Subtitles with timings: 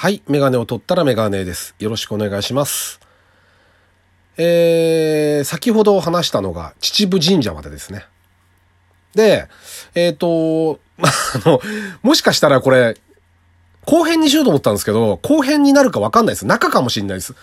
[0.00, 0.22] はい。
[0.28, 1.74] メガネを取ったらメガネです。
[1.80, 3.00] よろしくお願いします。
[4.36, 8.04] えー、先ほど話したのが秩父神社までですね。
[9.16, 9.48] で、
[9.96, 11.60] えっ、と、ま あ、の、
[12.04, 12.96] もしかしたらこれ、
[13.86, 16.46] 後編にしようと思ったんですけど、後編になるかわかんないです。
[16.46, 17.34] 中かもしれないです。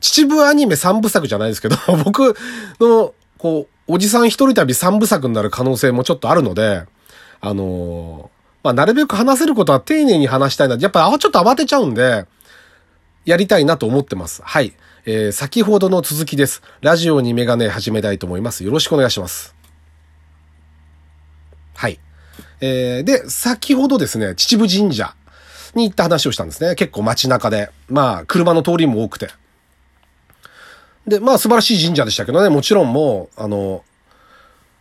[0.00, 2.34] 秩父アニメ3部作じゃないですけど、 僕
[2.80, 6.84] の、こう、おじさん一人旅3部作になる可能性もちょっとあるので、
[7.42, 10.76] あのーまあ、なるべく話せることは丁寧に話したいな。
[10.76, 12.26] やっぱ、あ、ちょっと慌てちゃうんで、
[13.24, 14.42] やりたいなと思ってます。
[14.44, 14.72] はい。
[15.04, 16.62] えー、先ほどの続きです。
[16.80, 18.64] ラジオにメガネ始めたいと思います。
[18.64, 19.54] よろしくお願いします。
[21.74, 21.98] はい。
[22.60, 25.14] えー、で、先ほどですね、秩父神社
[25.74, 26.76] に行った話をしたんですね。
[26.76, 27.70] 結構街中で。
[27.88, 29.28] まあ、車の通りも多くて。
[31.06, 33.82] で、まあ、素晴らしい神社でしたけどね、もちろんもう、あの、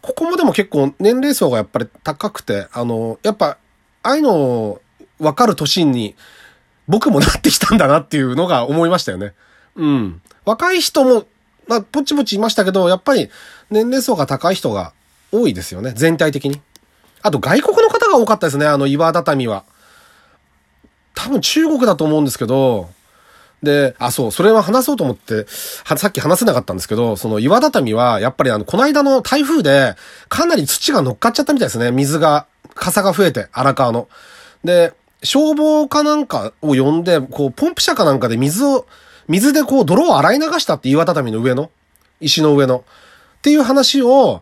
[0.02, 3.58] ここもでも結構年齢層がやっぱり高くて、あの、やっぱ、
[4.04, 4.82] ああいうのを
[5.20, 6.16] 分かる年に
[6.88, 9.34] 僕もなってきたんだなっていうのが思いましたよね。
[9.76, 10.22] うん。
[10.46, 11.26] 若い人も、
[11.68, 13.30] まあ、ぽちぽちいましたけど、やっぱり
[13.70, 14.94] 年齢層が高い人が
[15.32, 15.94] 多いですよね。
[15.96, 16.60] 全体的に。
[17.22, 18.66] あと外国の方が多かったですね。
[18.66, 19.64] あの岩畳は。
[21.14, 22.90] 多分中国だと思うんですけど、
[23.62, 25.46] で、あ、そう、それは話そうと思って、
[25.84, 29.96] は、さっき話せなかったんですけど、その岩畳は、やっぱりあの、この間の台風で、
[30.30, 31.92] かなり土が乗っかっちゃったみたいですね。
[31.92, 34.08] 水が、傘が増えて、荒川の。
[34.64, 38.86] で、消防かなんかを呼んで、こう、ポンプ車かなんかで水を、
[39.28, 41.70] 水でこう、泥を洗い流したって岩畳の上の、
[42.20, 42.84] 石の上の。
[43.38, 44.42] っていう話を、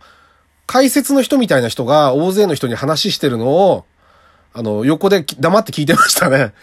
[0.65, 3.85] 解説の人みたいな人が大勢の人に話してるのを、
[4.53, 6.53] あの、横で黙って聞いてましたね。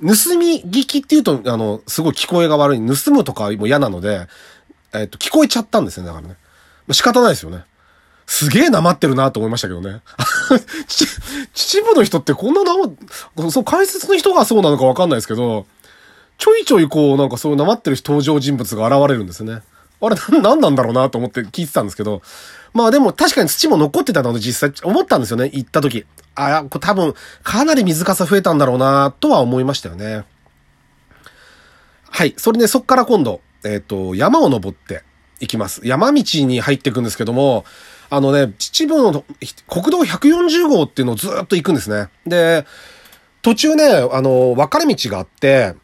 [0.00, 2.78] 盗み聞きっていうと、あの、すごい聞こえが悪い。
[2.78, 4.26] 盗むとかも嫌なので、
[4.92, 6.36] えっと、聞こえちゃったんですよね、だからね。
[6.92, 7.64] 仕方ないですよね。
[8.26, 10.00] すげえなまってるなと思いましたけどね。
[11.54, 12.74] 秩父の人ってこんなな
[13.36, 15.66] ま、そう、解説の人がそうなのかわかんないですけど、
[16.38, 19.62] ちょいちょいこう、なんかそういうなまってる登場人物が現れるんですね。
[20.00, 22.20] あれ、ななんなんだろうなと思って聞いてたんですけど。
[22.74, 26.04] まあでも確かに土も残ってたので実際思ったんですよね、行った時。
[26.34, 30.24] あ、これ多分かなり水かさ増えたんだろうなとは思いましたよね。
[32.10, 32.34] はい。
[32.36, 35.02] それでそっから今度、えっ、と、山を登って
[35.40, 35.80] いきます。
[35.84, 37.64] 山道に入っていくんですけども、
[38.08, 39.24] あのね、秩父の
[39.68, 42.08] 国道140号っていうのをずっと行くんですね。
[42.26, 42.66] で、
[43.42, 45.74] 途中ね、あの、分かれ道があって、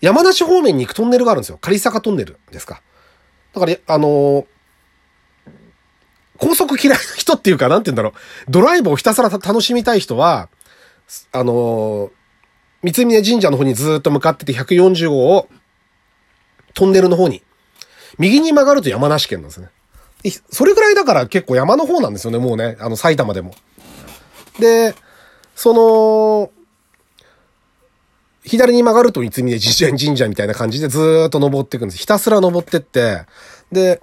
[0.00, 1.58] 山梨方面に行くトンネルがあるんですよ。
[1.60, 2.82] 狩坂トンネルですか。
[3.54, 4.46] だから、あの
[6.36, 8.12] 高速嫌いな人っていうか、なんて言うんだろう。
[8.50, 10.48] ドライブをひたすら楽しみたい人は、
[11.32, 12.10] あの
[12.82, 15.48] 三峯神社の方にずっと向かってて140号を、
[16.74, 17.42] トンネルの方に、
[18.18, 19.68] 右に曲がると山梨県なんですね。
[20.30, 22.76] それぐらいだから結構山の方なんですよね、もうね。
[22.80, 23.54] あの、埼玉でも。
[24.58, 24.94] で、
[25.54, 26.50] その、
[28.44, 31.98] 左に曲がると三峯神社みたいな感じでずーっと登っていくんです。
[31.98, 33.22] ひたすら登ってって、
[33.72, 34.02] で、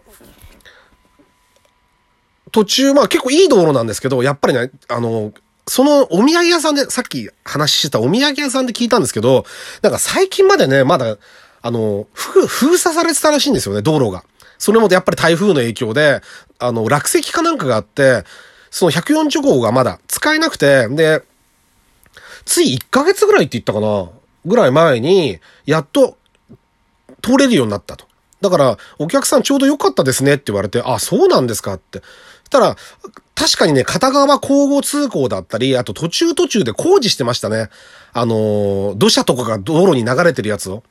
[2.52, 5.32] 途中、まあ結構いい道路なんですけど、やっぱりね、あの、
[5.68, 9.46] そのお土産屋さんで、さっき話してたお土産屋さんで聞いたんですけど、
[9.82, 11.18] なんか最近までね、まだ、
[11.62, 14.24] あの、封鎖されてたらしいんですよね、道路が。
[14.62, 16.22] それもやっぱり台風の影響で、
[16.60, 18.26] あの、落石かなんかがあって、
[18.70, 21.24] その140号がまだ使えなくて、で、
[22.46, 24.12] つい1ヶ月ぐらいって言ったかな
[24.46, 26.16] ぐらい前に、やっと
[27.24, 28.06] 通れるようになったと。
[28.40, 32.04] だから、お客さんちょうど良かったですねって言われて、あ、そうなんですかって。
[32.52, 32.76] たら、
[33.34, 37.70] 確かにね、片側交互通行だったり、あと途中途中で工事してましたね。
[38.14, 40.84] あのー、土砂とかが道路に流れてるやつを。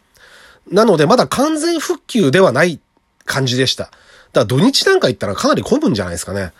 [0.72, 2.80] なので、まだ完全復旧ではない
[3.24, 3.84] 感じでした。
[3.84, 4.00] だか
[4.34, 6.52] ら土日なんか行ったらかなり混むんじゃないですかね。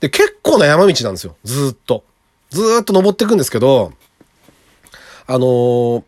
[0.00, 1.36] で、結構な山道なんですよ。
[1.44, 2.04] ずっと。
[2.50, 3.92] ずっと登っていくんですけど、
[5.26, 6.02] あのー、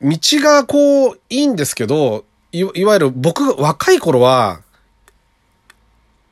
[0.00, 4.60] 道がこう、いいんですけど、いいわゆる僕が若い頃は、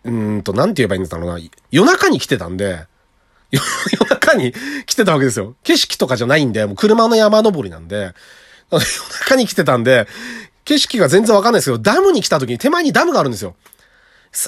[0.05, 1.39] うんと、なんて言えばいいんだろうな。
[1.71, 2.87] 夜中に来てたんで、
[3.51, 3.63] 夜
[4.11, 4.53] 中に
[4.87, 5.55] 来てたわけですよ。
[5.63, 8.13] 景色とかじゃないんで、もう車の山登りなんで、
[8.83, 10.07] 夜中に来てたんで、
[10.65, 13.55] 景色が全然わかんないですけど、ダムに来た時に手前にダムがあるんですよ。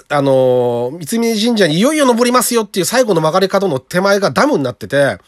[0.09, 5.19] あのー、三峯神社にいよいよ登りますよっていう最後の曲がり角の手前がダムになってて、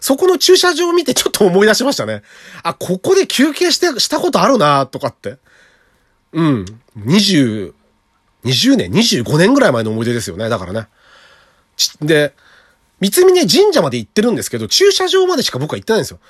[0.00, 2.22] そこの駐車場を見て ちょっと思い出しましたね。
[2.62, 5.38] あ、ここで休憩して、したことあるなとかって。
[6.32, 6.64] うん。
[6.98, 7.72] 20、
[8.44, 10.48] 20年、25年ぐらい前の思い出ですよね。
[10.48, 10.88] だからね。
[12.00, 12.34] で、
[13.00, 16.20] 三峯神社まで行ってるんですけど、駐車場までしか僕は行ってないんですよ。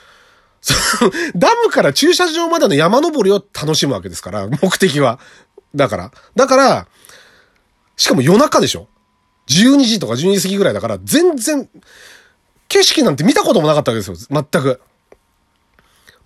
[1.37, 5.19] ダムから駐車場までの山登りを楽しむわけですから、目的は。
[5.75, 6.13] だから。
[6.35, 6.87] だから、
[7.97, 8.89] しかも夜中でしょ
[9.49, 11.69] ?12 時とか12時過ぎぐらいだから、全然、
[12.69, 14.45] 景色なんて見たこともなかったわけですよ。
[14.51, 14.81] 全く。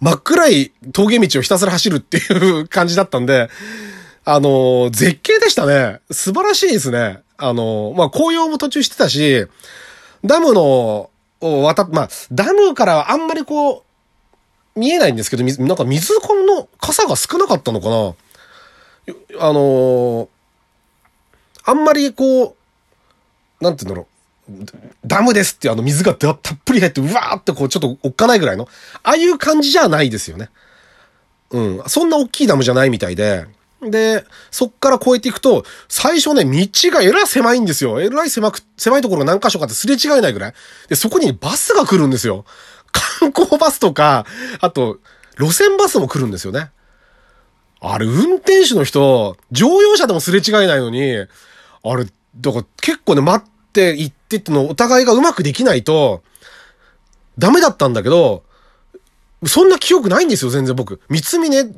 [0.01, 3.51] 真っ暗い峠道をひたすら走るっていう感じだったんで、
[4.25, 6.01] あの、絶景でしたね。
[6.11, 7.23] 素晴らしいですね。
[7.37, 9.47] あの、まあ、紅葉も途中してたし、
[10.25, 13.83] ダムの、を渡っ、まあ、ダムからはあんまりこう、
[14.79, 18.15] 見えないんですけど、なんか水この傘が少なかったのかな？
[19.41, 20.29] あの
[21.65, 22.57] あんまりこ
[23.61, 24.09] う、なんて言うんだろう。
[25.05, 28.67] ダムですってあの水がたっぷり入ってうわーってこうちょっとおっかないぐらいの、
[29.03, 30.49] ああいう感じじゃないですよね。
[31.51, 31.83] うん。
[31.87, 33.47] そんな大きいダムじゃないみたいで。
[33.81, 38.01] で、そっから越えていくと、最初ね、道がえらい狭いんですよ。
[38.01, 40.55] えらい狭く、狭いところが何箇所かってすれ違えないぐらい。
[40.89, 42.45] で、そこにバスが来るんですよ。
[43.21, 44.27] 観光バスとか、
[44.61, 44.99] あと、
[45.39, 46.71] 路線バスも来るんですよね。
[47.81, 51.27] あれ、運転手の人、乗用車でもすれ違えないのに、あ
[51.97, 52.07] れ、
[52.37, 56.23] だから結構ね、待って行ってってのお互いがうまくできないと、
[57.39, 58.43] ダメだったんだけど、
[59.47, 61.01] そんな記憶ないんですよ、全然僕。
[61.09, 61.75] 三峰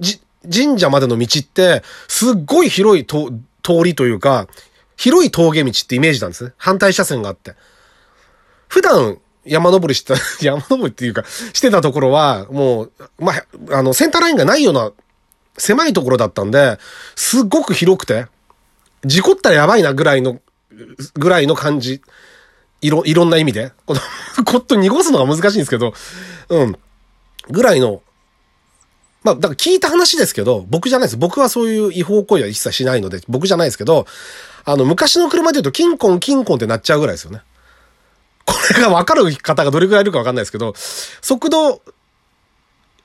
[0.50, 3.30] 神社までの道って、すっごい広い通
[3.84, 4.48] りというか、
[4.96, 6.52] 広い峠道ってイメージなんですね。
[6.56, 7.54] 反対車線があって。
[8.68, 9.18] 普段、
[9.50, 13.44] 山登りした、 山登りっていうか、してたところは、もう、まあ、
[13.76, 14.92] あの、センターラインがないような
[15.58, 16.78] 狭いところだったんで、
[17.16, 18.26] すっごく広くて、
[19.04, 20.40] 事故ったらやばいなぐらいの、
[21.14, 22.00] ぐらいの感じ。
[22.80, 23.72] いろ、いろんな意味で。
[23.86, 24.00] この
[24.44, 25.92] コットン濁すのが難しいんですけど、
[26.48, 26.78] うん。
[27.50, 28.02] ぐらいの、
[29.24, 31.16] まあ、だから聞いた話ですけど、僕じゃないです。
[31.16, 34.06] 僕はそういう違法行為は一切しないので、僕じゃないですけど、
[34.64, 37.42] あの、昔の車で言うと、キンコン、キンコンってなっちゃうぐらいですよね。
[38.52, 41.82] これがわかる方がどれくらいいるかわかんないですけど、速度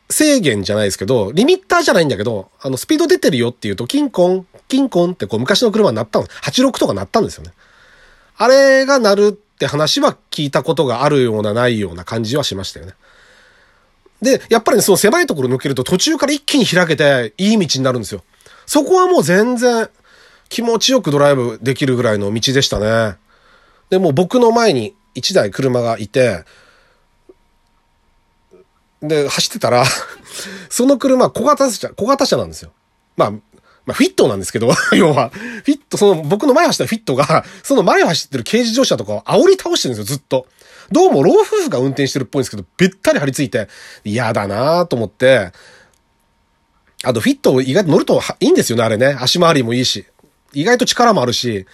[0.10, 6.26] 制限じゃないですけど、リミッターじゃないんだけど、あの、スピード出てるよっていうと、キンコン、キンコンってこう昔の車になったの。
[6.26, 7.54] 86とかなったんですよね。
[8.38, 12.94] あれが鳴るって話は聞いたことがあるようなないような感じはしましたよね。
[14.22, 18.24] で、やっぱりね、その狭いところ抜けると途中から一気に開けていい道になるんですよ。
[18.66, 19.90] そこはもう全然
[20.50, 23.16] 気持ちよくドライブできるぐらいの道でしたね。
[23.90, 26.44] で、もう僕の前に一台車がいて、
[29.02, 29.86] で、走ってたら
[30.70, 32.72] その車小型車、小型車なんですよ。
[33.18, 33.40] まあ、ま
[33.90, 40.48] あ、フィットなんですけど、 要は、フィット、その、僕の前走ったフィットが、その前走ってる軽自動車とかを煽り倒してるんですよ、ずっと。
[40.92, 43.70] どうも老夫婦が運転してるっぽいんですけど、べったり張り付いて、
[44.04, 45.52] 嫌だなと思って、
[47.04, 49.16] あとフィット意外と乗るといいんですよね、あれね。
[49.20, 50.06] 足回りもいいし。
[50.54, 51.66] 意外と力もあるし、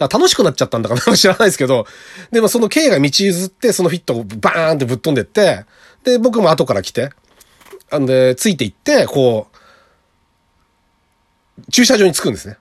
[0.00, 1.86] だから楽しくなっちゃったんだかな 知らないですけど、
[2.32, 5.66] でもその K が道譲って、そのフィットをバーンってぶっ飛んでって、
[6.04, 7.10] で、僕も後から来て、
[7.90, 9.56] あんで、ついていって、こう、
[11.70, 12.56] 駐車場に着くんですね。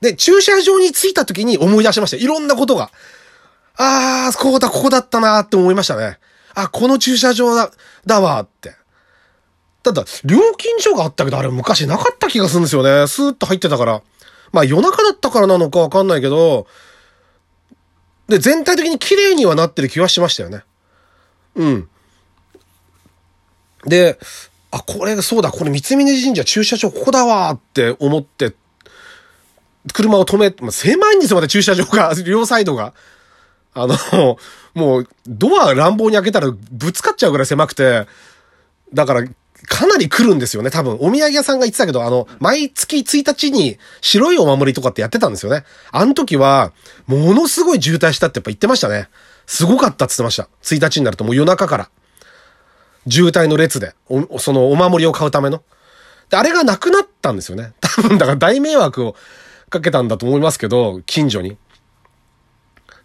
[0.00, 2.16] で、駐車場に着いた時に思い出しました。
[2.16, 2.90] いろんなことが。
[3.76, 6.18] あー、こうだ、ここだったなーって思いましたね。
[6.54, 7.70] あ、この駐車場だ、
[8.06, 8.74] だわーって。
[9.84, 13.06] ただ、料金所があったけど、あれ昔なかった気がするんですよね。
[13.06, 14.02] スーッと入ってたから。
[14.54, 16.68] まあ夜中だったからなのかわかんないけど、
[18.28, 20.62] で、全体的に綺麗にはなってる気はしましたよね。
[21.56, 21.88] うん。
[23.84, 24.18] で、
[24.70, 28.54] あ、これそうだ、これ三峯神社駐車場ここだわって思って、
[29.92, 32.94] 車を止め、まあ、狭いんですよ、また駐車場が、両サイドが。
[33.74, 34.38] あの、
[34.72, 38.06] もう、ドア乱暴に開けたらぶつかっちゃうぐらい狭くて、
[38.94, 39.24] だから、
[39.66, 40.94] かなり来るんですよね、多分。
[40.94, 45.64] お土産屋さんが言ってたけど、あの、毎月1日に白いお守りとかってやってたんですよね。
[45.92, 46.72] あの時は、
[47.06, 49.08] ものすごい渋滞したってやっぱ言ってましたね。
[49.46, 50.48] すごかったって言ってました。
[50.62, 51.90] 1日になるともう夜中から。
[53.08, 53.94] 渋滞の列で、
[54.38, 55.62] そのお守りを買うための。
[56.30, 57.72] で、あれがなくなったんですよね。
[57.80, 59.16] 多分、だから大迷惑を
[59.70, 61.56] かけたんだと思いますけど、近所に。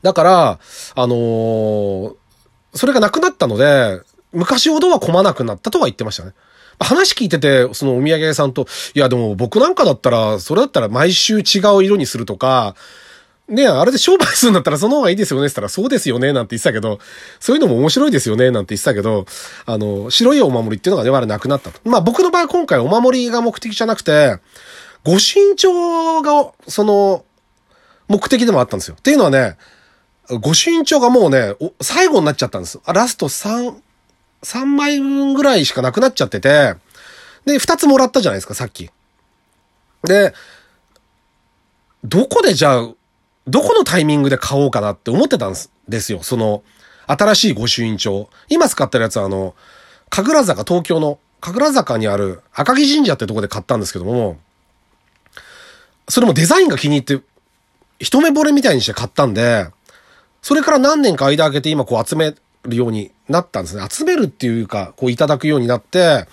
[0.01, 0.59] だから、
[0.95, 2.15] あのー、
[2.73, 4.01] それがなくなったので、
[4.31, 6.33] 昔ほどは混まなくなったとは言ってましたね。
[6.79, 12.75] 話聞いてて、そのお土産屋さんと、いやでも僕なんかだったら、それだったら毎週違う色にするとか、
[13.50, 17.00] ねあれで商売するんだったらその方がいいですよねって言ったら、そうですよねなんて言ってたけど、
[17.39, 19.25] そういうのも面白いですよねなんて言ってたけど、
[19.65, 21.79] あの、白いお守りっていうのがね、我々なくなったと。
[21.89, 24.38] まあ僕の場合今回お守りが目的じゃなくて、
[25.03, 27.25] ご身長が、その、
[28.07, 28.95] 目的でもあったんですよ。
[29.00, 29.57] っていうのはね、
[30.41, 32.79] ご身長がもうね、最後になっちゃったんです。
[32.86, 33.74] ラスト3、
[34.43, 36.75] 3枚分ぐらいしかなくなっちゃってて、
[37.46, 38.89] で、2つもらったじゃないですか、さっき。
[40.03, 40.34] で、
[42.03, 42.89] どこでじゃあ、
[43.48, 45.55] どこのタイミングで買おうかなって思ってたん
[45.88, 46.24] ですよ。
[46.24, 46.63] その、
[47.08, 48.29] 新しい御朱印帳。
[48.48, 49.55] 今使ってるやつはあの、
[50.10, 54.38] 神楽坂、東京の神楽坂にある赤城神社ってとこで買ったんですけども、
[56.08, 57.24] それもデザインが気に入って、
[58.00, 59.67] 一目惚れみたいにして買ったんで、
[60.41, 63.86] それから何年か間空けて今こう集めるようになったんですね。
[63.89, 66.25] 集めるっていうか、こういただくようになって、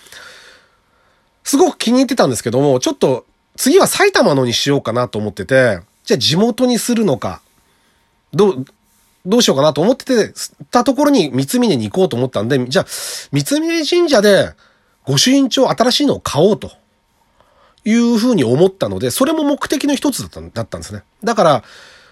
[1.44, 3.26] すごく気に入ってたんですけども、ちょっと
[3.56, 7.40] 次は埼玉のにしようかなと思ってて、じゃあ地元にするのか、
[8.32, 8.64] どう、
[9.24, 10.32] どうしようかなと思ってて、
[10.70, 12.86] たところに三峰に行こうと思ったんで、じゃあ、
[13.32, 14.52] 三峰神社で
[15.04, 16.70] 御朱印帳新しいのを買おうと。
[17.86, 21.04] いうふうに思ったので、それも目的の一つだっただったんですね。
[21.22, 21.64] だから、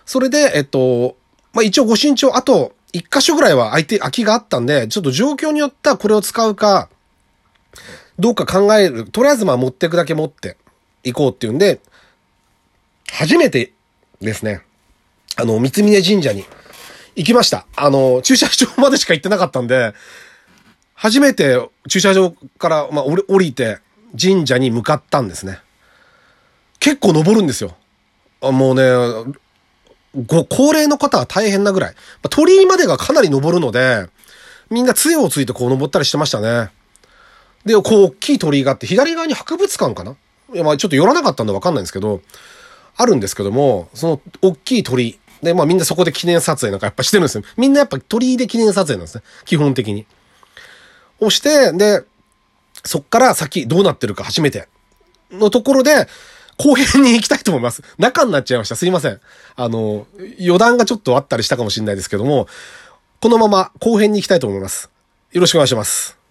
[0.06, 1.16] それで、えっと、
[1.52, 6.88] まあ、一応ご身長、あと、一箇所ぐらいは空いて、空きがあったんで、ちょっと状況によってはこれを使うか、
[8.20, 9.04] どうか考える。
[9.06, 10.56] とりあえずまあ持っていくだけ持って
[11.02, 11.80] いこうっていうんで、
[13.10, 13.72] 初めて
[14.20, 14.62] ですね、
[15.34, 16.44] あの、三峰神社に
[17.16, 17.66] 行きました。
[17.74, 19.92] あの、駐車場までしか行ってなかったんで、
[20.94, 21.58] 初めて
[21.88, 23.78] 駐車場から、まあ、降りて
[24.16, 25.58] 神社に向かったんですね。
[26.78, 27.76] 結構登るんですよ。
[28.40, 29.34] もうね、
[30.26, 31.94] ご高齢の方は大変なぐらい。
[32.22, 34.08] ま鳥居までがかなり登るので、
[34.70, 36.70] みんな杖をついてこう登ったりしてましたね。
[37.64, 40.16] で、こう、大きい鳥居があって、左側に博物館かな？
[40.52, 42.20] いや、まあちょっと寄らなかったんでわかんないんですけど、
[42.96, 45.18] あるんですけども、その大きい鳥居。
[45.42, 47.44] で、まあみんなそこで記念撮影なんかやっぱしてるんですよ。
[47.56, 49.24] みんなやっぱ鳥居で記念撮影なんですね。
[49.44, 50.06] 基本的に。
[51.20, 52.04] をして、で、
[52.84, 54.68] そっから先どうなってるか初めて
[55.30, 56.06] のところで、
[56.56, 57.82] 後編に行きたいと思います。
[57.98, 58.76] 中になっちゃいました。
[58.76, 59.20] すいません。
[59.56, 60.06] あの、
[60.40, 62.46] 余談がちょっとあったりしたかもしれないですけども、
[63.20, 64.90] このまま後編に行きたいと思います。
[65.32, 66.23] よろしくお願いします。